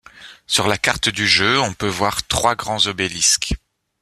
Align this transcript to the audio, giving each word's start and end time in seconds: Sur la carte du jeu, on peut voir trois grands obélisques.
Sur 0.47 0.65
la 0.67 0.79
carte 0.79 1.09
du 1.09 1.27
jeu, 1.27 1.59
on 1.61 1.73
peut 1.75 1.85
voir 1.87 2.25
trois 2.25 2.55
grands 2.55 2.87
obélisques. 2.87 3.53